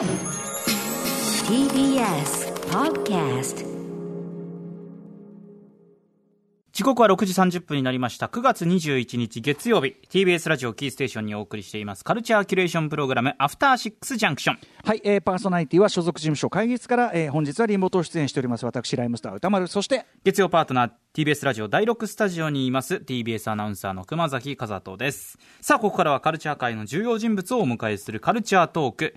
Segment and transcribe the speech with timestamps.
[0.00, 0.08] TBS
[2.70, 3.70] Podcast
[6.80, 8.28] 時刻は6時30分になりました。
[8.28, 9.96] 9月21日月曜日。
[10.08, 12.04] TBS ラジオキーステーションにお送りしています。
[12.04, 18.64] カルチャーキュレーションプログラムアフターシックスジャンクションはい、えー、パーソナリティは所属事務所会議室から、えー、本日はリモート出演しております。
[18.64, 19.66] 私ライムスター歌丸。
[19.66, 22.94] そして月曜パートナー TBS ラジオ第6スタジオにいます。
[22.94, 25.36] TBS アナウンサーの熊崎和人です。
[25.60, 29.16] さあここからはカルチャー界の重要人物をお迎えするカルチャートーク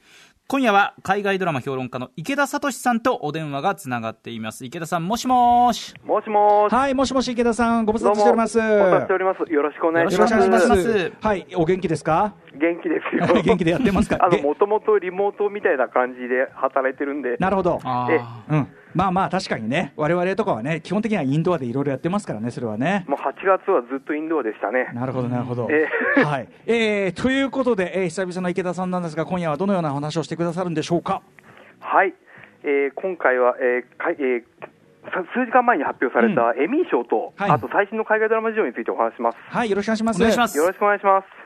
[0.53, 4.63] 今夜は海外ドラマ評論家の池田聡さんとお電話がつながっています。
[4.65, 5.95] 池田さんもしもーし。
[6.05, 6.73] もしもーし。
[6.75, 8.59] はいもしもし池田さんご無沙汰しております。
[8.59, 9.51] どうもご無沙汰しております。
[9.51, 10.31] よろしくお願いします。
[10.35, 11.13] よろしくお願いします。
[11.21, 12.35] はいお元気ですか？
[12.53, 13.33] 元気ですよ。
[13.41, 14.19] 元気でやってますか？
[14.21, 17.35] あの、げもともとリモートみたいな感じで働いてるんで。
[17.39, 17.79] なるほど。
[18.11, 24.89] えうんまあまあ確かにね我々とかはね基本的にはインドアでいろいろやってますからねそれはねもう8月はずっとインドアでしたね。
[24.93, 25.67] なるほど、なるほど。
[25.69, 25.87] え
[26.23, 26.47] はい。
[26.65, 31.21] えー、ということで、えー、久々の池田さんなんですが、今夜はどのようなお話をしてくださるんでしょうか？
[31.79, 32.13] はい。
[32.63, 34.43] えー今回は、えーかいえー
[35.05, 39.37] さ数時間前に発表されたエミー賞と、はいあと最新の海外ドラマ事情についてお話します。
[39.49, 40.17] はい、よろしくお願いします。
[40.17, 41.42] お願いしますよろしくお願いします。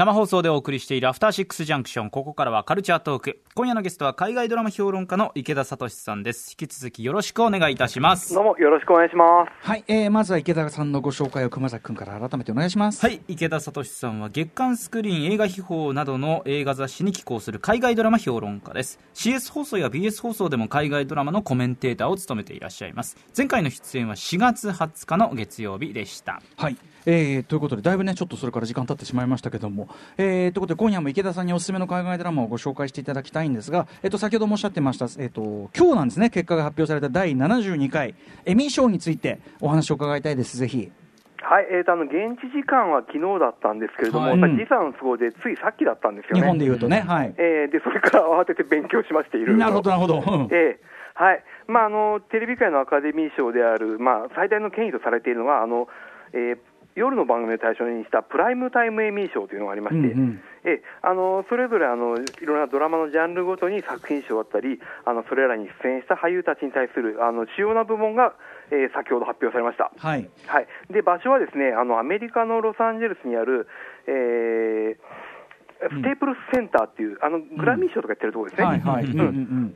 [0.00, 9.68] 生放送でお送りしているアフターシックスジャンクションここからはカルチャートーク今夜のゲストは海外ドラマ評論家の池田聡さんです引き続きよろしくお願いいたしますどうもよろしくお願いします。
[9.68, 13.04] はい、えー、まずは池田さんのご紹介を熊崎君から改めてお願いします。
[13.04, 26.78] はい池田聡さんは月刊スクリーン映画秘宝などの映画雑誌に寄稿する海外ドラマ評論家です CS 放送や BS 放送でも海外ドラマのコメンテーターを務めていらっしゃいます前回の出演は4月20日の月曜日でしたはい。
[27.06, 40.90] えー、ということで、だいぶね、ちょっとそれから時間経ってしまいましたけども、えー、ということで、今夜も池田さんにおすすめの海外ドラマをご紹介していただきたいんですが、えっ、と、先ほどもおっしゃってました、えっ、と、今日なんですね、結果が発表された第72回エミー賞についてお話を伺いたいです、ぜひ。
[41.42, 46.42] はい、えーと、あの、現地時間は昨日だったんですけれども、はい時差の都合でついさっきだったんですよね。
[46.42, 47.34] 日本で言うとね、はい。
[47.38, 50.18] えーで、それから慌てて勉強しましているなるほど、なるほど。
[50.20, 55.86] うんええはいまあ、あのテレビ界のアカデミー賞である、まあ、最大の権威とされているのはあの、
[56.32, 56.58] えー
[56.94, 68.34] 夜の番組を対象にしたプライムタイムエミー賞というのがありまして、うんうんええあのそれぞれあのいろんなドラマのジャンルごとに作品賞だったりあのそれらに出演した俳優たちに対するあの主要な部門が、
[68.70, 69.90] えー先ほど発表されました。
[69.96, 70.28] はい。
[70.46, 73.68] はい、で場所はですねあのアメリカのロサンゼルスにある、
[74.06, 74.96] えー
[75.80, 78.68] ステープルスセンターっていう、あのグラミー賞とかやってるところですね。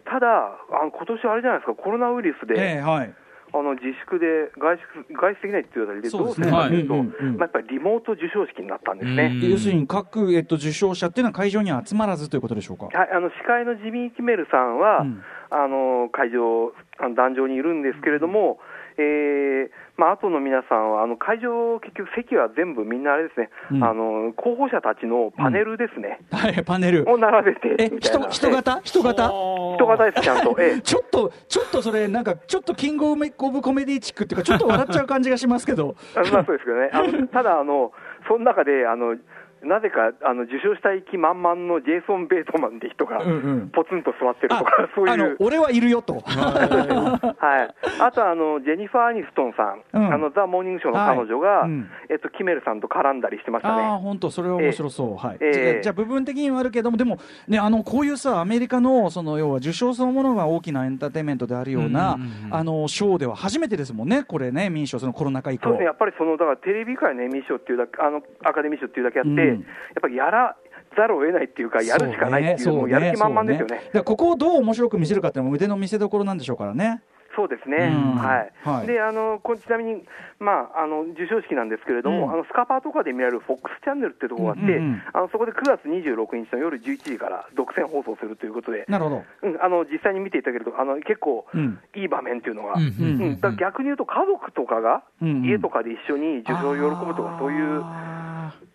[0.05, 0.29] ただ、
[0.69, 3.15] あの今年あれじゃないですか、コロナウイルスで、えー、はい。
[3.55, 6.51] あの自粛で外出外出できないっていうあたりで、どうすそうですね。
[6.51, 9.31] るかというと、まあ、やっぱりリモート授賞式になったんですね。
[9.41, 9.51] うん。
[9.51, 12.87] 要するに各、えっと、受賞者っていうのは会場には集まらずということでしょうか？
[12.87, 15.23] はい、あの司会のジミー・キメルさんは、うん。
[15.51, 18.59] あの会場、あの壇上にいるんですけれども、
[18.99, 23.85] えーまあ後の皆さんは、あの会場、結局、席は全部みんなあれですね、うん。
[23.85, 27.09] あの候補者たちのパネルですね、はい、パネル。
[27.09, 28.81] を並べてえ、人、みたいな、人型？
[28.83, 29.29] 人型？
[29.29, 30.57] 人型です、ちゃんと。
[30.59, 30.81] ええ。
[30.83, 35.95] ちょっと、ちょっとそれ、なんか、ちょっとキングオブコメディチックっていうか、ちょっと笑っちゃう感じがしますけど。
[36.17, 37.93] あまあそうですけどね、あのただあの、
[38.27, 39.17] その中であの
[39.65, 43.69] なぜかあの受賞したい気満々のジェイソン・ベイトマンって人がうんうん。
[43.71, 46.21] ポツンと座ってるとあか、そういう、、俺はいるよと。
[46.21, 50.15] はい、あとあのジェニファー・アニストンさん、うん。
[50.15, 51.71] あのザ・モーニングショーの彼女が、はい。
[51.71, 51.91] うん。
[52.11, 54.03] えっと、キメルさんと絡んだりしてましたああ、ね。
[54.03, 55.17] 本当、それは面白そう。
[55.17, 55.39] はい。
[55.41, 55.83] ええ。
[55.83, 62.19] じゃあ部分的にはあるけども、でも、ね、あの、こういうさ、アメリカの、その、要は受賞そのものが大きなエンターテインメントであるような
[62.51, 65.65] あの、ショーでは初めてですもんね、これね、民賞、そのコロナ禍以降。
[65.65, 65.95] そうですね、や。
[65.95, 70.57] っぱりそのだからテレビ界のエミー賞っていうだけあのアカデミー賞っていうだけあって、うんやっぱりやら
[70.97, 73.77] ざるを得ないっていうか、やるしかないっていう、もうやる気満々ですよね。
[73.77, 77.03] そうだからここをどう面白く見せるかっていうのも腕の見せ所なんでしょうからね。
[77.37, 78.15] そうですね、うん。
[78.15, 78.53] はい。
[78.63, 78.87] はい。
[78.87, 80.05] であのこちなみに、
[80.39, 82.33] まあ、あの授賞式なんですけれども、うん。
[82.33, 84.81] あのスカパーとかで見られる FOX チャンネルっていうところがあって、
[85.13, 89.23] あのそこで9月26日の夜11時から独占放送するということで、なるほど。
[89.43, 91.79] うん、あの実際に見ていただけると、あの結構うん。
[91.97, 97.83] いい場面っていうのが、うんうんうんだから逆に言うと、家族とかが家とかで一緒に受賞を喜ぶとか、そういう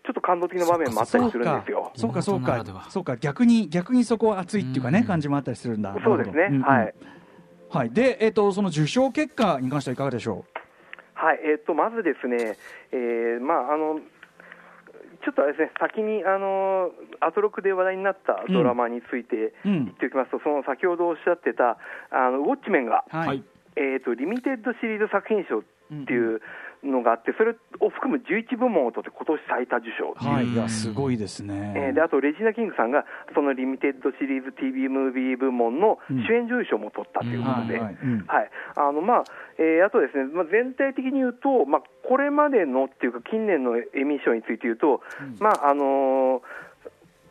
[0.04, 1.92] ちょっと感動的な場面もあったりするんですよ。
[1.96, 2.64] そうか、そうか。
[2.90, 5.96] そうか、逆に、逆にそこは熱いっていうかね、感じもあったりするんだ。
[6.04, 6.94] そうですね、はい。
[7.70, 10.46] はい、で、えっ、と、その受賞結果に関してはいかがでしょ
[11.14, 12.58] はい、えっと、まずですね、
[12.92, 14.00] えーまあ、あの、
[15.24, 19.86] ちょっとあれですね、先に、あの、アトロクで話題になったドラマについてうん。
[19.86, 21.78] 言っておきますと、その先ほどおっしゃってた、
[22.10, 23.16] あの、ウォッチメンが、う。
[23.16, 23.28] はい。
[23.28, 23.44] はい
[23.80, 25.62] えっと、リミテッドシリーズ作品賞っ
[26.06, 26.42] ていう
[26.84, 30.30] のがあって、それを含む11部門を取って、今年最多受賞。
[30.30, 31.74] はい、いや、すごいですね。
[31.76, 37.84] えーであと、レジーナ・キングさんが、そのリミテッドシリーズ TV ムービー部門の主演女優賞も取ったということで、うん。
[37.84, 37.98] はいはい。
[38.02, 38.26] うん。
[38.28, 38.50] はい。
[38.76, 39.24] あのまあ
[39.58, 45.02] えーあとですね、まあ、全体的に言うと、まあ、これまでのっていうか、近年のエミー賞について言うと、
[45.40, 46.42] まああの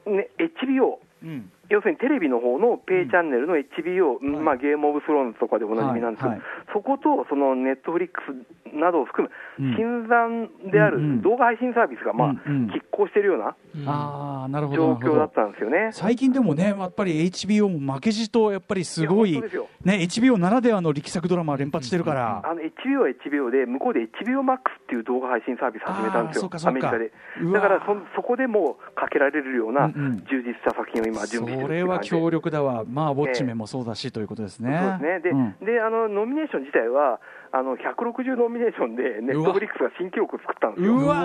[0.06, 6.38] ーね、HBO、うん要するにテレビの方のペイチャンネルの HBO、はいまあ、ゲームオブスローンズとかでおなじみなんですけど、はい。
[6.38, 9.29] はいそことそのネットフリックスなどを含
[9.59, 9.70] うん。
[9.70, 11.17] む、新参であうんうん。
[11.19, 12.70] る動画配信サービスが、まあうんうん。
[12.70, 13.56] 拮抗しているような
[13.87, 15.91] ああなるほど状況だったんですよね。
[15.93, 19.41] 最近でもねやっぱり HBO も負けじとやっぱりすごいい
[19.85, 26.50] ね HBO ならではの力作ドラマ連発してるから、あの HBO は HBO で、向こうで HBO Max っていう動画配信サービス始めたんですよ。
[26.64, 27.12] アメリカで。
[27.53, 30.19] だからそそこでもうかけられるようなうんうん。
[30.29, 32.28] 充実した作品を今、準備してるそれは強。
[32.31, 34.78] 力だわ、まあ、ウォッチメンもそうだしということですね。
[34.81, 35.20] そうですね。
[35.20, 35.56] で、うん。
[35.64, 37.20] であのノミネーション自体は、
[37.50, 41.16] あの160ノミネーションで、ネットフリックスが新記録を作ったんですよ、今年。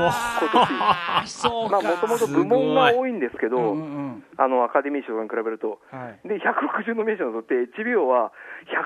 [1.72, 4.24] まあもともと部門が多いんですけど、うんうんうん。
[4.38, 8.32] あのアカデミー賞に比べると、はい、で160ノミネーションを取って、HBO は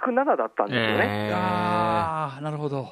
[0.05, 1.29] 107だったんですよね。
[1.29, 1.35] えー。
[1.35, 2.87] ああなるほど、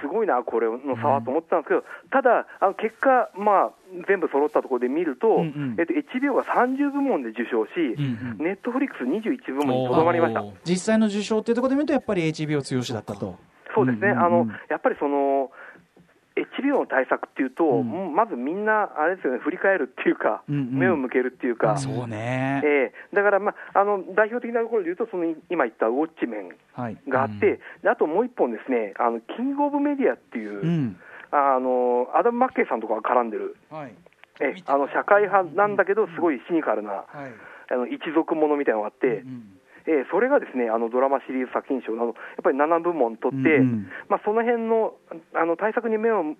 [0.00, 3.72] すごいな、これの差はと思ったんですけど、ただ、あの結果、まあ、
[4.08, 5.76] 全部揃ったところで見ると、うんうん。
[5.78, 8.44] えっと、HBO が30部門で受賞し、うんうん。
[8.44, 10.42] ネットフリックス21部門にとどまりました。
[10.64, 13.36] 実際の受賞っていうところで見ると、やっぱり HBO 強しだったと。
[13.74, 14.24] そうですね、うんうんうん。
[14.24, 15.50] あのやっぱりその
[16.38, 18.14] HBO の対策っていうと、うん。
[18.14, 20.78] まずみんな、あれですよね、振り返るっていうか、うんうん。
[20.78, 23.16] 目を向けるっていうか、そうね、ええ。
[23.16, 30.96] だから、まあ、あの代表的なところで言うと、その今言ったウォッチメンはい、があって、であともう一本ですね、あのキングオブメディアっていう、うん。
[31.30, 33.94] あのアダム・マッケイさんとかが絡んでる、はい。
[34.40, 37.06] ええあの社会派なんだけど、すごいシニカルな、はい。
[37.70, 39.57] あの一族ものみたいなのがあって、うん
[39.88, 42.14] ええそれがですねあのドラマシリーズ作品賞など、やっ
[42.44, 43.88] ぱり7部門取って、うんうん。
[44.08, 44.94] まあ、その辺の
[45.34, 46.36] あの対策に目を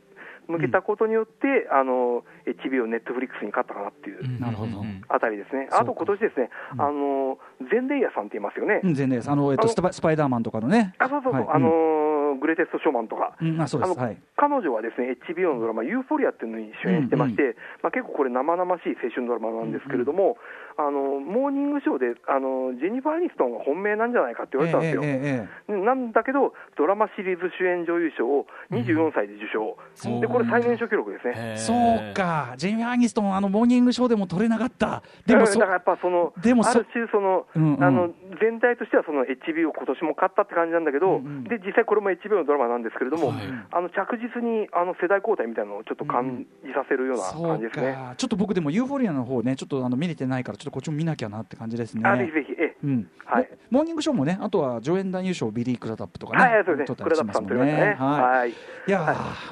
[0.49, 4.85] 向けたことによって、あの HBO、ネットフリックスに勝ったかなっていううんなるほど。
[5.09, 6.81] あたりですね、あと今年ですね、うん。
[6.81, 7.39] あの
[7.73, 11.57] ゼンデイヤさんって言いますよね、うん、全然です、あの、えっと、あのスパイダーマンとかのね、あそうそうそう、はい。
[11.57, 13.37] あのグレテスト・ショーマンとか。
[13.41, 20.39] うん、あそうです、あのはい、彼女はですね HBO のドラマ、ユーフォリアっていうのに主演してまして、まあ、結構これ、生々しい青春ドラマなんですけれども、
[20.79, 25.03] あのモーニングショーであのジェニファー・アニストンが本命なんじゃないかって言われたんですよ。
[25.03, 31.35] ええなんだけど、ドラマシリーズ主演女優賞を24歳で受賞、そうでこれ、最年少記録ですね。
[31.35, 31.57] え。
[31.57, 37.85] そうか、ジェイミー・アニストン、あのモーニングショーでも取れなかった、でもそだからやっぱその、でもそある種その、うんうん。
[37.85, 41.45] あの、全体としてはその HBO 今年も勝ったって感じなんだけど、うんうん。
[41.45, 43.39] で実際これも HBO のドラマなんですけれども、はい。
[43.73, 47.93] あの着実にあの世代交代みたいなのをちょっと感じさせるような感じですね。
[47.93, 52.09] か、ちょっと僕、でもユーフォリアの方ね、ちょっとあの見れてないから、ちょっとこっちも見なきゃなって感じですね。
[52.09, 52.77] あぜひぜひ、ええ。
[52.85, 53.11] うん。
[53.25, 53.49] はい。
[53.71, 57.97] モモーニングショーもね、あとは助演男優賞、ビリー・クラダップとかね、はいはい、そうですね、クラダップさんと言いましたね。
[57.99, 58.23] はい。
[58.39, 58.51] はい。
[58.51, 58.55] い
[58.87, 59.05] や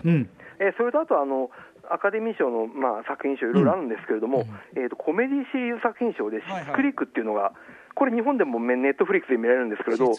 [0.05, 1.51] ーうん、えーそれとあとあの、
[1.91, 4.45] アカデミー賞の、まあ、作品賞、いろいろあるんですけれども、
[4.75, 7.53] えー、とコメディシリーズ作品賞で、シはいはいッツクリークっていうのが、
[7.97, 10.13] これ、日本でもネットフリックスで見られるんですけれど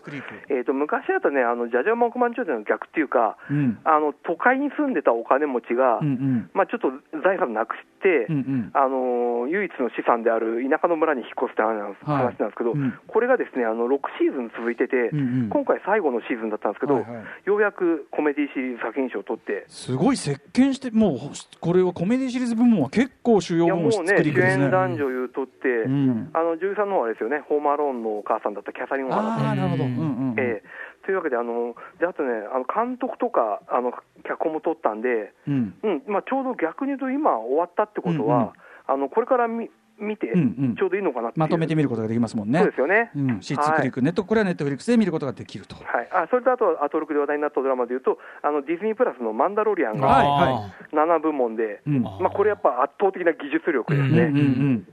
[0.49, 3.77] えー、と昔だとね、あのジャジャマ億万長者の逆っていうか、うん。
[3.83, 6.49] あの都会に住んでたお金持ちが、うんうん。
[6.53, 6.89] まあ、ちょっと
[7.21, 8.71] 財産なくして、うんうん。
[8.73, 12.33] あのー唯一の資産である田舎の村に引っ越すって話なんです,、はい。
[12.33, 12.93] 話なんですけど、うん。
[13.07, 15.49] これがですねあの6シーズン続いてて、うんうん。
[15.49, 17.25] 今回最後のシーズンだったんですけど、はいはい。
[17.45, 21.17] ようやくコメディシリーズ作品賞を取って、すごい席巻して、もう
[21.61, 24.63] これはコメディシリーズ部門は結構主要部門、シッツね、主クリークですね。
[24.65, 26.29] 演男女優取って、うん。
[26.33, 29.91] あの女優さんの方はあれですよね、ホームアローンのお母さんだったキャサリン・オハラさんああ、なるほど、うん。
[29.91, 30.63] うんうんええ。
[31.05, 33.91] というわけで、あのであとね、あの監督とかあの
[34.23, 35.75] 脚本も取ったんで、うん。
[35.83, 36.03] うん。
[36.07, 38.51] まあ、ちょうど逆に言うと、今終わったってことは、うんうん。
[38.87, 39.69] あのこれから見
[39.99, 42.59] 見て、ちょうどいいのかなうまとめてみることができますもんね。
[42.59, 43.11] そうですよね。
[43.15, 45.75] うん、シッツクリーク、ネット、これはネットフリックスで見ることができると。
[45.75, 54.85] はい、あそれとあと、アトロクで話題になったドラマでいうと、あのディズニープラスのマンダロリアンはいがは7部門で、うまあ、これやっぱ圧倒的な技術力ですね。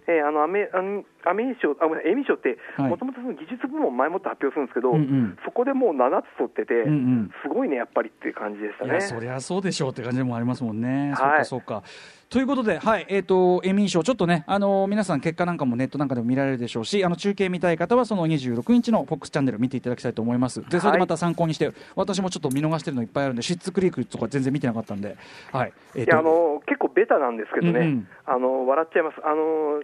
[0.44, 9.00] アメあのアメー賞、あごめんエミー賞って、はいもともと技術部門前もって発表するんですけど、うんうんそこでもう7つ取ってて、うんうんすごいね、やっぱりっていう感じでしたね。
[9.00, 11.12] そりゃそうでしょうって感じでもありますもんね。
[11.12, 11.82] はいそうか、そうか。
[12.28, 20.62] ということで、はい、えっ、と、エミー賞、ちょっとね、あの皆さん結果なんかもネットなんかでも見られるでしょうし、あの、中継見たい方は、その26日の FOX チャンネル見ていただきたいと思います。
[20.68, 25.16] で、それでまた参考にして、私もちょっと見逃してるのいっぱいあるんで、シッツクリークとか全然見てなかったんで、
[25.50, 25.72] はい。
[25.96, 28.08] えっ、いやあの結構ベタなんですけどね、うんうん。
[28.24, 29.82] あの笑っちゃいます、あの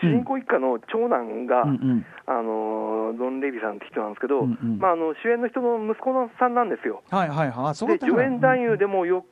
[0.00, 1.70] 主人公一家の長男が、うん。
[1.70, 4.78] うんあのドン・レビさんって人なんですけど、うんうん。
[4.78, 7.02] まあ、あの主演の人の息子のさんなんですよ。
[7.08, 9.24] はいはいはい、で助演男優でもよ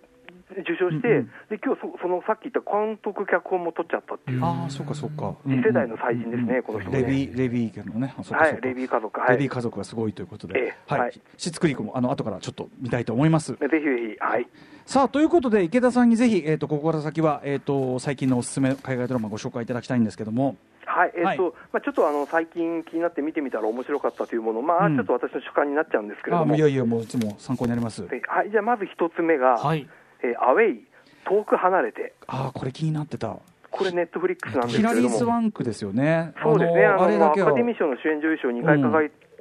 [0.51, 1.27] 受賞して、うんうん。
[1.49, 5.35] で今日そそのさっき言った監督、脚本も取っちゃったっていう、ああ、そうかそうか。
[5.45, 7.03] 次世代の祭人ですねこの人もね。
[7.03, 11.21] レビー、レビー家のね、はいレビー家族、はい、レビぜー家族がすごいということで、ええはい、はい。
[11.37, 13.53] シッツクリークもあの後からちょっと見たいと思います。
[13.55, 14.47] ひぜひ、はい、
[14.87, 21.39] さあということで池田さんにぜひ、えー、とここから先は、えー、と最近のおすすめ海外ドラマご紹介いただきたいんですけども、はいえっとはい。
[21.39, 21.45] ま
[21.79, 24.97] あ、ちょっとあの最近気になって見てみたら面白かったというもの、まあうん。
[24.97, 28.07] ちょっと私の主観になっちゃうんですけれども、あいやいやもういつも参考になります。
[28.11, 29.89] えはい、じゃあまず一つ目が、はい
[30.25, 30.85] えーアウェイ、
[31.25, 33.37] 遠く離れて、ああこれ気になってた。
[33.71, 36.33] これ、ネットフリックスなんですヒラリー・けれども、スワンクですよね。
[36.43, 37.49] そうですね、あのあれだけは。
[37.49, 38.81] アカデミー賞の主演女優賞を2回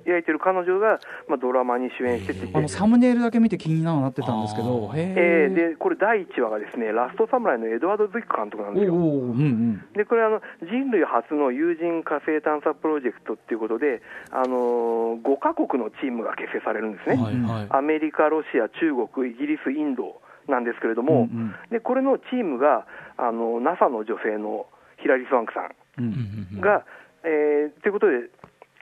[0.03, 8.93] 輝いてる彼女が、まあ、ドラマに主演してて、あのサムネイルだけ見て気になってたんですけど、えーでこれ、第1話がですね、ラストサムライのエドワード・ズイック監督なんですよ。
[8.93, 9.85] おうんうん。
[9.93, 17.67] でこれあの、人類初の有人火星探査プロジェクトっていうことで、あのー、5カ国のチームが結成されるんですね、はいはい。
[17.69, 21.69] アメリカ、ロシア、中国、イギリス、インドなんですけれども、うんうん。
[21.69, 22.85] でこれのチームが
[23.17, 24.67] あの NASA の女性の
[25.01, 26.57] ヒラリー・スワンクさうん。
[26.57, 26.85] んが、
[27.23, 28.29] えーということで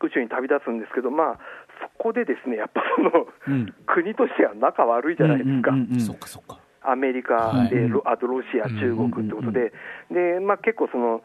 [0.04, 1.40] 宇宙に旅立つんですけど、まあ、
[1.82, 3.74] そこでですねやっぱその、うん。
[3.86, 5.72] 国としては仲悪いじゃないですか。
[5.72, 6.00] うんうんうんうん。
[6.00, 6.58] そっかそっか。
[6.82, 7.90] アメリカで、はい。
[7.90, 9.72] ロあとロシア、中国ってことで、
[10.10, 11.22] でまあ、結構その、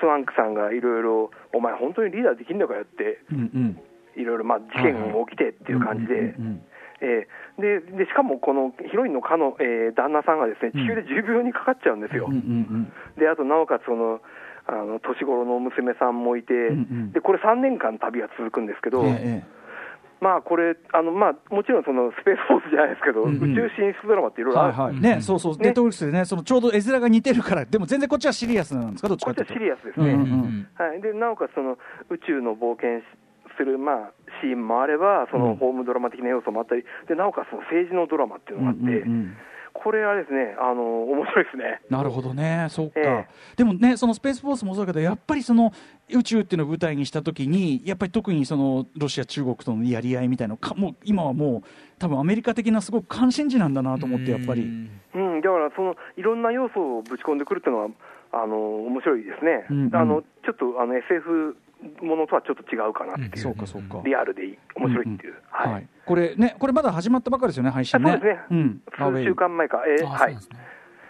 [0.00, 3.80] スワンクさんがいろいろ、お前、本当にリーダーできんのかよって、うんうん。
[4.16, 6.62] いろいろまあ事件が起きてっていう感じで、うんうん
[7.00, 14.20] えーででしかもこのヒロインのかの、えー旦那さんがですね地球で重病にかかっちゃうんですよ、うんうんうんであとなおかつその
[14.66, 19.54] あの年頃の娘さんもいて、んうんでこれ3年間旅が続くんですけど、うんええ。
[20.20, 23.52] まあこれあの、まあ、もちろんそのスペースフォースじゃないですけど、うんうん。
[23.52, 25.00] 宇宙進出ドラマっていろいろある、はいはい。
[25.00, 25.56] ねそうそう。
[25.58, 29.54] ネットフリックスでねそのちょうど絵面が似てるからでも全然こっちはシリアスなんですかどっちかっていうと。
[29.54, 30.12] こっちはシリアスですね。
[30.14, 30.68] うんうんうん。
[30.74, 31.76] はい、でなおかつその
[32.08, 33.04] 宇宙の冒険
[33.56, 35.44] する、まあ、シーンもあれば、そうん。
[35.44, 39.36] のホームドラマ的な要素もあったり、でなおかつその政治のドラマっていうのがあって、うんうんうん。
[39.74, 41.80] これはですね、あの面白いですね。
[41.90, 45.72] なるほどね、そうか、えでもね、そのスペースフォースもそうだけど、やっぱりその
[46.08, 51.68] 宇宙っていうのを舞台にしたときに、やっぱり特にそのロシア、中国とのやり合いみたいなのか、もう今はもう、
[51.98, 54.62] 多分アメリカ的なすごく関心事なんだなと思って、やっぱり。
[54.62, 57.88] うん、だからそのいろんな要素をぶち込んでくるっていうのは、
[58.32, 58.56] あの
[58.86, 59.96] 面白いですね、うんうん。
[59.96, 61.56] あのちょっとあの SF
[62.02, 64.00] ものとはちょっと違うかなっていう、そうか、そうか。
[64.04, 65.72] リアルでいい、面白いっていう、はい。
[65.72, 68.10] はい、これね、これまだ始まったばかりですよね、配信ね。
[68.10, 68.82] あそうですね、うん、
[69.16, 70.34] 数週間前か、えーはい。
[70.34, 70.40] ね。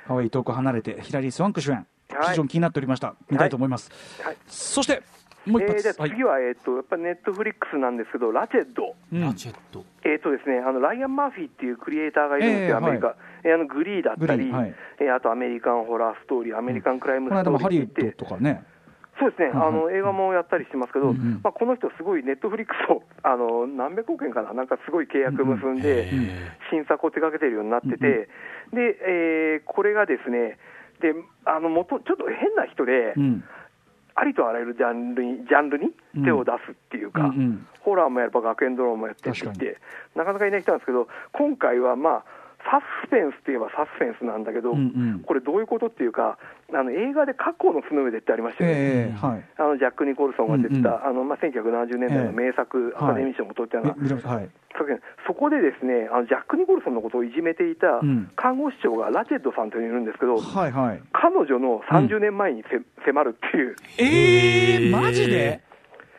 [0.06, 2.30] アウェイ遠く離れて、ヒラリー・スワンク主演、はい。
[2.30, 3.90] 非常に気になっておりました、見たいと思います。
[4.22, 4.36] はい。
[4.46, 5.02] そして、
[5.46, 8.94] もう一えー発、じゃあ次は、えー、とやっぱりネットフリックスなんですけど、ラチェッド。
[9.12, 9.20] うん。
[9.20, 14.74] ラチェットえーとですね、あのライアン・マーフィーっていうクリエイターがいるんですよ、ええアメリカ、えーあのグリーだったり、はい。
[15.00, 18.64] えーあとアメリカンホラーストーリー、アメリカンクライムストーハリウッリーって言って、ドとかね、
[19.18, 21.40] そうですね、あの映画もやったりしてますけど、うんうん。
[21.42, 26.08] まあ、この人、すごいネットフリックスと あの何百億円かな、なんかすごい契約結んで、
[26.70, 28.28] 新作を手掛けてるようになってて、
[28.72, 30.58] でえーこれがですね、
[31.00, 33.44] であの元ちょっと変な人で、うん、
[34.14, 35.92] ありとあらゆるジャンルにジャンルに
[36.24, 37.66] 手を出すっていうか、うんうん。
[37.80, 39.78] ホラーもやれば学園ドラマもやってって言って、
[40.14, 42.24] なかなかいない人なんですけど、今回はまあ、
[42.70, 44.80] サスペンスといえばサスペンスなんだけど、うんう
[45.20, 45.22] ん。
[45.26, 46.38] これ、どういうことっていうか、
[46.72, 48.76] あの映画で過去の巣の上でってありましたよね。
[48.76, 49.44] ええはい。
[49.58, 51.04] あのジャック・ニコルソンが出てた、うんうん。
[51.04, 54.50] あのまあ、1970年代の名作、ええアカデミー賞も取ったような、はい。
[55.26, 58.30] そこでですねあのジャック・ニコルソンのことをいじめていたうん。
[58.36, 61.02] 看護師長がラチェッドさんというのがいるんですけど、はいはい。
[61.12, 65.60] 彼女の30年前にせ、迫るっていう、えー、マジで？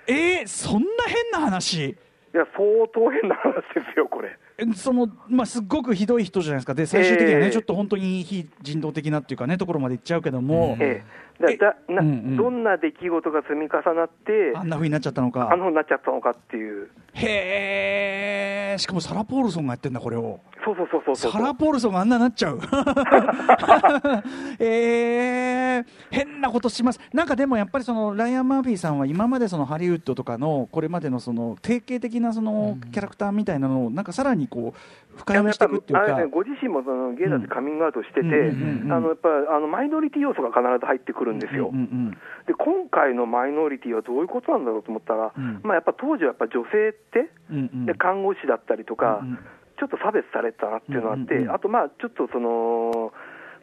[0.08, 1.98] えー、そんな変な話？
[2.36, 4.38] いや、相当変な話ですよ、これ。
[4.58, 6.74] えその、まあ、すっごくひどい人じゃないですか。
[6.74, 7.52] で、最終的にはね、えー。
[7.52, 15.56] ちょっと本当に非人道的なっていうかね、ところまで行っちゃうけども、ええ、だだなうんうんどんな出来事が積み重なって、あんな風になっちゃったのかあ。
[15.56, 20.40] のふうになっちゃったのかっていう、へえ、しかもサラ・ポールソンがやってんだ、これを。
[20.66, 22.60] そうそうそうそうそうサラ・ポールソンがあんなになっちゃう。
[24.58, 27.00] えー、変なことします。
[27.14, 34.80] なんかでもやっぱりそのライアン・マーフィーさんは今までそのハリウッドとかのこれまでのその定型的なそのキャラクターみたいなのをなんかさらにこう
[35.18, 36.26] 深読みしていくっていうかね、。
[36.26, 41.70] ご自身もそのゲイだってカミングアウトしてて、やっぱあのマイノリティ要素が必ず入ってくるんですよ。
[41.74, 45.62] うんうんで今回のマイノリティはどういうことなんだろうと思ったら、うん。
[45.64, 47.86] まあ、やっぱ当時はやっぱ女性って、うんうん。
[47.88, 49.40] で看護師だったりとか、うんうん。
[49.80, 51.56] ちょっと差別されてたなっていうのがあって、うんうんうん。
[51.56, 53.12] あと、まあ、ちょっとその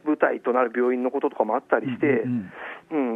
[0.05, 2.53] 舞台となる病院のこととかもあったりして、うんうん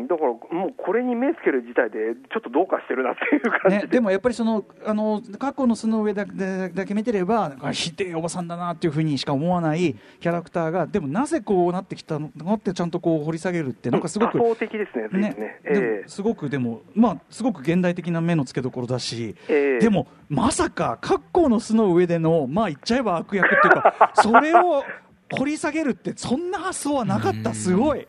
[0.09, 14.97] だからもうこれに目つける自体で、ちょっとどうかしてるなっていう感じで、ね、でもやっぱりそのあの過去の巣の上だだだけ見てればなんかひでえおばさんだなっていうふうにしか思わないキャラクターがでもなぜこうなってきたのかってちゃんとこう掘り下げるってなんかすごく多層的です
[16.07, 19.79] すごくでも、まあ、すごく現代的な目の付けどころだし、ええ。
[19.81, 24.85] でも、まさか、格好の巣の上での、まあ、言っちゃえば悪役っていうか、それを
[25.33, 28.07] 掘り下げるって、そんな発想はなかった、すごい。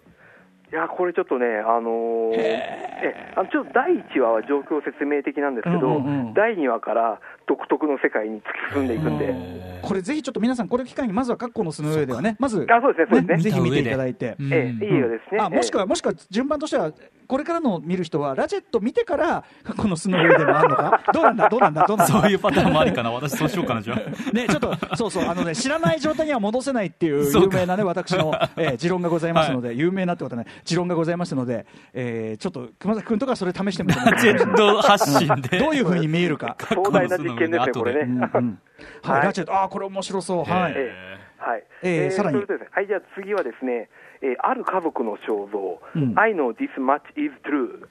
[0.72, 6.34] いや、これちょっとね、あのーえあのちょっと第1話は状況説明的なんですけど、うんうんうん。
[6.34, 9.34] 第2話から独特の世界に突き進んでいくんで、
[9.82, 13.52] これぜひちょっと皆さん、これを機会に、まずは格好の巣の上ではね、まず、あそうですねそうですね。
[13.52, 14.36] ぜひ見ていただいて。
[14.40, 15.40] いい映画ですね。
[15.42, 16.92] あもしくは、は、もしくは順番としては、
[17.28, 19.44] これからの見る人はラチェット見てから
[19.76, 21.04] このスノーウェイでもあるのか？
[21.14, 21.50] どうなんだ？
[21.50, 21.86] どうなんだ？
[21.86, 22.14] どうなんだ？
[22.22, 23.12] そういうパターンもありかな。
[23.12, 23.98] 私そうしようかなじゃあ。
[24.34, 35.58] ね、ちょっと、そうそう、あのね、知らない状態には戻せないっていう有名なね、私の、 えー持論がございますので、有名なってことはね、持論がございますので、えーちょっと熊崎君とかそれ試してみてもらってジェット発信で。
[35.60, 36.56] どういうふうに見えるか。
[36.70, 38.00] 壮大な実験ですね、これね。
[38.02, 38.60] うんうん
[39.02, 40.44] はい、はいラチェット、ああ、これ面白そう。
[40.44, 40.74] はい。
[40.76, 41.64] ええはい。
[41.84, 43.90] えーさらにはい、じゃあ次はですね、
[44.22, 47.88] えーある家族の肖像、うん I know this much is true。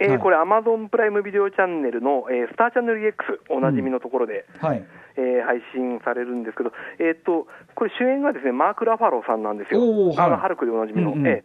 [0.00, 4.84] えこれ、アマゾンプライムビデオチャンネルの、えースターチャンネル EX、おなじみのところで、はい。
[5.16, 9.80] えー配信されるんですけど、えーっと、これ、主演がですね、マーク・ラファローさんなんですよ。
[10.16, 11.12] あの、ハルクでおなじみの。
[11.12, 11.42] うんうんえ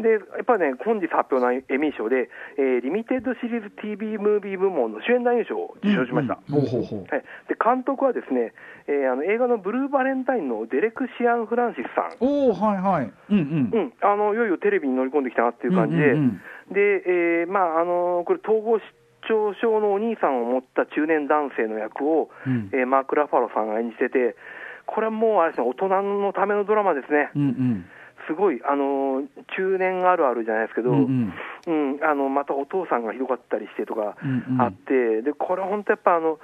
[0.00, 6.38] で、やっぱりね、本日発表のエミー賞で、えーリミテッドシリーズ TV ムービー部門の主演男優賞を受賞しました。
[6.50, 8.52] で監督はですね、
[8.86, 13.12] えーあの映画のブルーバレンタインのデレク・シアン・フランシスさん、おおはいはい。
[13.30, 13.70] うんうん。
[13.72, 16.74] うん、あのいよいよテレビに乗り込んできたなっていう感じで、うんうんうん。
[16.74, 16.80] で
[17.40, 18.86] えーまあ、あのこれ、統合失
[19.28, 22.70] 調症のお兄さんを持った中年男性の役を、うん。
[22.72, 24.36] えーマーク・ラファロさんが演じてて、
[24.86, 25.88] これはもうあれですね、大人
[26.20, 27.86] のためのドラマですね、うんうん。
[28.26, 29.22] すごい、あの
[29.56, 31.32] 中年あるあるじゃないですけど、うん
[31.66, 31.94] うん。
[31.94, 34.60] うんあのまたお父さんがひどかったりしてとかうんうん。
[34.60, 36.38] あって、でこれ、本当やっぱあの、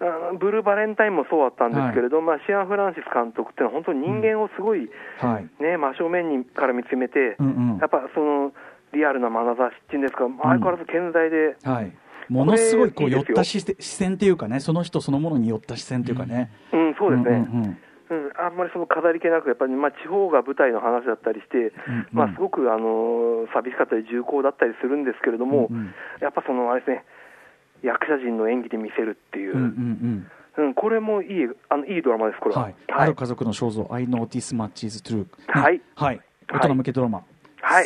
[0.00, 5.62] あブルーバレンタインもそうだったんですけれど、まあ、シアン・フランシス監督っていうのは、本当に人間をすごい、はい。
[5.62, 7.78] ね、真正面にから見つめて、うんうん。
[7.78, 8.52] やっぱその
[8.92, 11.92] リアルな眼差しっていうんですか、相変わらず健在で、はい。
[12.28, 16.50] ものすごいこう寄った視線っていうかね、その人そのものに寄った視線っていうかね。
[16.72, 17.78] うん、そうですね、んうんうん
[18.10, 27.04] うんあんまりその飾り気なく、やっぱり、まあ、地方が舞台の話だったりして、うんまあ、すごく、あの寂しかったり重厚だったりするんですけれども、うんうんやっぱそのあれですね、
[27.82, 32.62] 役者陣の演技で見せるっていう、うんううんうんこれもいいあのいいドラマです、これは。
[32.62, 35.80] はい、ある家族の肖像、I know this much is true、ねはい。
[35.96, 37.33] はい、大人向けドラマ、はい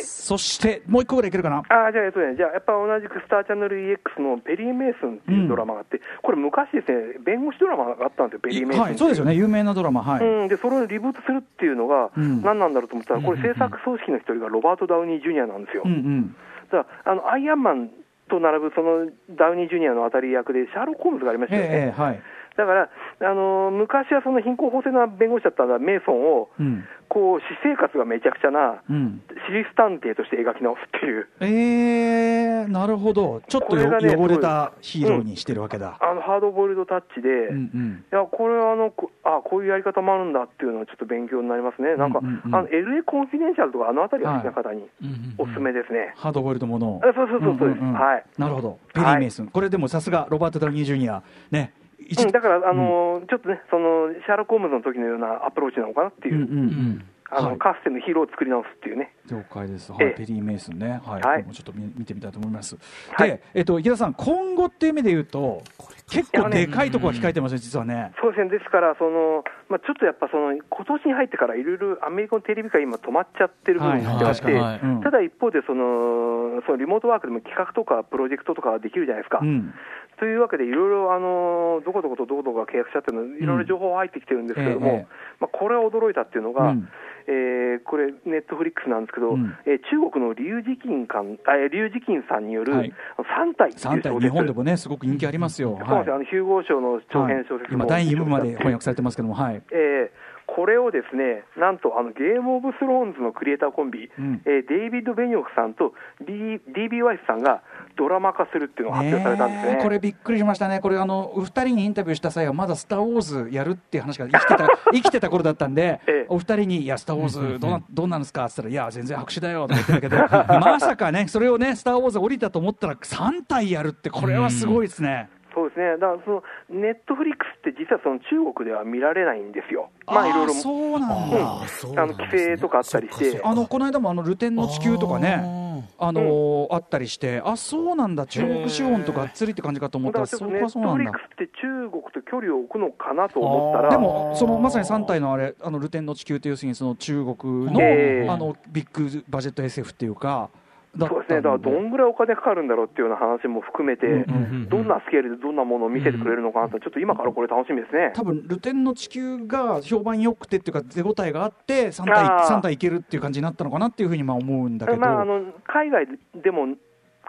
[0.03, 12.41] そしてもう一個ぐらいいけるかな、あーじゃあ、えっとね、じゃあ、やっぱ同じくスターチャンネル EX のペリー・メイスンっていうドラマがあって、これ、昔ですね、弁護士ドラマがあったんですよ、ペリー・メイスンはいい、そうですよね、有名なドラマ、はい、うん、でそれをリブートするっていうのが、うん。
[12.41, 15.83] 何なんだろうと思ったら、これ、制作組織の一人がロバート・ダウニー・ジュニアなんですよ。
[15.85, 16.35] うんうん、
[16.71, 17.89] だからあのアイアンマン
[18.29, 21.69] と並ぶそのダウニー・ジュニアの当たり役で、シャーロック・ホームズがありましたよね。
[21.71, 22.21] ええはい、
[22.57, 22.89] だから、
[23.21, 26.83] あのー昔はその貧困法制な弁護士だったメイソンを、うん。
[27.09, 33.85] こう私生活がめちゃくちゃな、うん、私立探偵として描き直すっていう、えー、なるほど、ちょっとね
[34.15, 35.97] 汚れたヒーローにしてるわけだ。
[35.99, 38.05] あのハードボイルドタッチで、うんうん。
[38.11, 42.55] いやこれはあのこあこういうやり方もあるんだっていうのはちょっと勉強になりますね、なんか、うんうんうん。
[42.55, 46.13] あの LA コンフィデンシャルとか、あのあたりが好きな方にうんうんおすすめですね。
[46.15, 47.81] ハードボイルドものそうそうそうそうです。
[47.81, 48.23] はい。
[48.37, 57.05] なるほど、ペリー・メイスン、これでもさすがロバート・ダウニー・ジュニア、ね、一うん、だから、あのーちょっとね、そのシャーロック・ホームズの時のようなアプローチなのかなっていう、うんうんうん。
[57.31, 57.57] あのはい。
[57.59, 60.17] かつてのヒーローを作り直すっていうね、了解です、はいええ。
[60.17, 61.43] ペリー・メイスンね、はい、はい。
[61.43, 62.75] もちょっと見見てみたいと思います。
[63.13, 63.29] はい。
[63.29, 65.61] で、えっと、池田さん、今後っていう意味で言うと、
[66.09, 68.13] 結構でかいところが控えてますね、実はね。
[68.21, 74.53] そうですね、ですから、そのまあ、ちょっとやっぱその、今年に入ってからいろいろアメリカのテレビ界、今、止まっちゃってる部分があって、はい。
[74.55, 74.79] はい。
[74.81, 75.01] うん。
[75.01, 79.39] ただ一方でその、そのリモートワークでも企画とかプロジェクトとかできるじゃないですか。
[79.41, 79.73] うん
[80.19, 85.07] というわけで、いろいろあのどこどことどこどこが契約しちゃってるの、いろいろ情報入ってきてるんですけれども、ええ
[85.39, 86.89] まあ、これは驚いたっていうのが、うん。
[87.27, 89.55] えーこれ、ネットフリックスなんですけど、うん。
[89.65, 92.93] えー中国のリュウ・ジキンかんあえーリュウ・ジキンさんによる、はい。
[93.17, 95.79] 3体っていう3体、日本でもね、すごく人気ありますよ。
[95.87, 99.61] そうですよあのヒューゴー賞の長編小説も、今、第2部まで翻訳されてますけども、はい。
[99.71, 104.41] えーこれをですね、なんとあのゲームオブスローンズのクリエイターコンビ、うん。
[104.45, 107.61] えーデイビッド・ベニョフさんと D- DB・ ワイスさんが
[107.97, 109.71] ドラマ化するっていうのが発表されたんですね。
[109.73, 116.25] ねえこれびっくりしましたね、これあの、お二人にインタビューした際は、まだスター・ウォーズやるっていう話が生きてた 生きてた頃だったんで、ええ。
[116.29, 118.45] お二人に、いや、スター・ウォーズどうな、どうなんですか？
[118.45, 120.17] って言ったら、いや、全然白紙だよとか言ってたけど、
[120.59, 125.29] まさかね、それをね、スター・ウォーズ降りたと思ったら、3体やるって、これはすごいですね。
[125.59, 129.89] そうですね、だからそのネットフリックスって実はその中国では見られないんですよ。
[130.07, 131.37] まあいろいろそうなんだ。
[131.37, 133.41] うなんあの規制とかあったりして。
[133.43, 136.49] あのこの間もあのルテンの地球とかね、あのー。
[136.71, 140.97] あったりして、あそうなんだ、中国資本とがっつりって感じかと思ったら、そうとネットかそうなんだ。
[140.97, 148.29] フリックスって中国と距離を置くのかなと思ったら、でも、そのまさに3体のあれ、あのルテンの地球って要するにその中国の,、ええ。
[148.29, 150.49] あのビッグバジェット SF っていうか、
[150.97, 154.25] そうですね、だからどんぐらいお金かかるんだろうっていうような話も含めて、
[154.69, 158.11] どんなスケールでどんなものを見せてくれるのかなと、ちょっと今からこれ楽しみですね。
[158.15, 162.47] 多分ルテンの地球が評判良くてっていうか、手応えがあって3体、あー。
[162.47, 166.75] 三体いけるっていう感じになったのかなっていうふうにまあ思うんだけど、まあ、あの海外でも、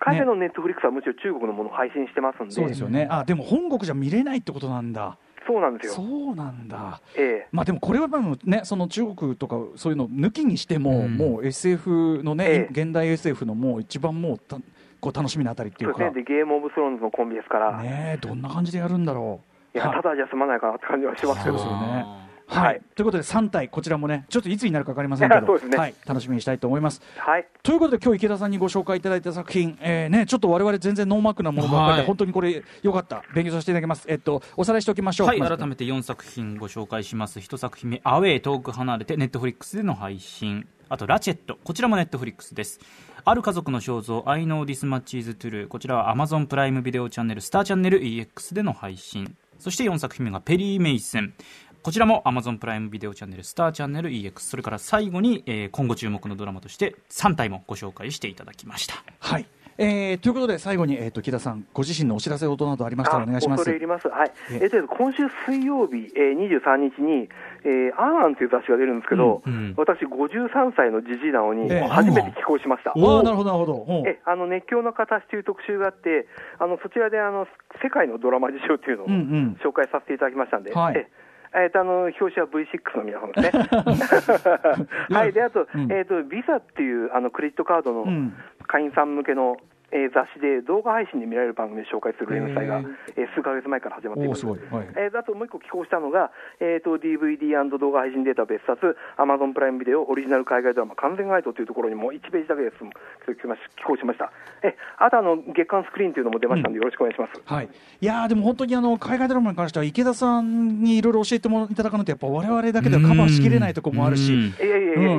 [0.01, 5.19] 海外のネットフリックスはむしろ中国のものを配信してますんで、そうですよね、あでも本国じゃ見れないってことなんだ、
[5.51, 6.09] そうなんですそよ。
[6.33, 7.01] うなんだ。
[7.17, 7.49] ええ。
[7.51, 8.09] まあでもこれは
[8.45, 11.17] ね、その中国とかそういうの抜きにしても、うん。
[11.17, 12.83] もう SF のね、ええ。
[12.83, 14.59] 現代 SF のもう一番もうた
[15.01, 15.99] 結構楽しみなあたりっていうか。
[15.99, 19.41] そうですね、でゲームオブスローンズのコンビですから、ねえどんな感じでやるんだろ
[19.75, 19.77] う。
[19.77, 20.03] いや、はい。
[20.03, 37.39] ただじゃ済まないかなって感じはしますけど、そうですよねははいい、ということで3体こちらもねちょっといつになるか分かりませんけど ねはい、楽しみにしたいと思いますはい、ということで今日池田さんにご紹介いただいた作品、えーね、ちょっと我々全然ノーマークなものばっかりで、はい本当にこれよかった勉強させていただきますえっとおさらいしておきましょうはい、改めて4作品ご紹介します。
[37.39, 40.67] 1作品目、アウェイ遠く離れて、ネットフリックスでの配信。
[40.89, 41.57] あと、ラチェット。
[41.63, 42.81] こちらもネットフリックスです。
[43.25, 45.69] ある家族の肖像、I know this much is true。
[45.69, 49.37] こちらは Amazon プライムビデオチャンネル、スターチャンネル EX での配信。
[49.59, 51.35] そして4作品目がペリー・メイセン。
[51.83, 54.41] こちらも Amazon プライムビデオチャンネル、スターチャンネル EX。
[54.41, 59.03] それから最後に、えー今後注目のドラマとして3体もご紹介していただきました。
[59.19, 59.47] はい。
[59.79, 63.65] えーということで最後に、えー、と池田さんご自身のお知らせ事などありましたらお願いします。
[63.65, 64.33] 恐れ入ります、はい。
[64.51, 64.67] ええ。
[64.67, 67.31] っと、今週水曜日、えー、23日に、
[67.65, 69.75] えー、アーアンという雑誌が出るんですけど、うんうん。
[69.79, 71.89] 私、53歳のじじいなのに、ええ。
[71.89, 72.91] 初めて寄稿しました。
[72.91, 74.05] ああなるほどなるほど。
[74.07, 76.27] えあの熱狂の形という特集があって、
[76.59, 77.47] あのそちらであの
[77.83, 79.59] 世界のドラマ事情というのをうんうん。
[79.65, 80.97] 紹介させていただきましたんで、はい。
[80.99, 81.09] え
[81.55, 84.87] えっとあの表紙は V6 の皆さんですね。
[85.11, 85.93] はい、であと,、うん。
[85.93, 88.35] えっとビザっていうあのクレジットカードのうん。
[88.71, 89.57] 会員さん向けの、
[89.93, 92.83] えー雑誌で動画配信で見られる番組を紹介する連載が
[93.17, 94.41] えー数ヶ月前から始まっています。
[94.41, 94.59] すはい。
[94.97, 102.77] えーあともう一個寄稿したのが、えー、と DVD& 動画配信データ別冊、Amazon プライムビデオオリジナル海外ドラマ完全ガイドというところにも1ページだけです。
[102.77, 104.33] 寄稿しました。
[104.63, 107.41] えあとあの月間スクリーンというのも出ましたので、よろしくお願いします。
[107.45, 107.69] はい、
[108.01, 114.53] いやーでも本当にあの海外ドラマに関しては池田さんにいろいろ教えてもいただかないとやっぱ我々だけではカバーしきれないところもあるし、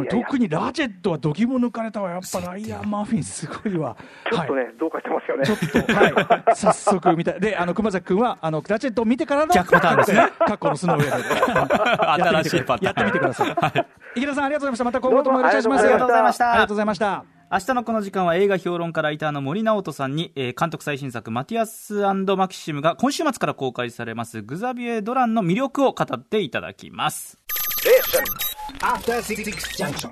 [0.10, 2.12] 特にラジェットは度肝抜かれたわ。
[2.12, 3.95] やっぱライアン・マーフィンすごいわ。
[4.31, 5.45] ちょっとね、はいどうかしてますよね。
[5.45, 6.08] ちょっと、は
[6.52, 10.30] い、早速見たであの熊崎君はあのラチェットを見てからの逆パターンですね。
[10.39, 12.86] 過去の素の上で新しいパターン。
[12.86, 13.56] やってみてください、
[14.15, 14.84] 池田さんありがとうございました。
[14.84, 15.84] また今後ともよろしくお願いします。
[15.84, 16.52] ありがとうございました。
[16.52, 17.26] ありがとうございました。
[17.54, 27.38] 明日のこの時間は映画評論家ライターの森直人さんに、えー監督最新作マティアスマキシムが今週末から公開されますグザビエ・ドランの魅力を語っていただきます。
[28.80, 29.43] After Six
[29.78, 30.12] Junction.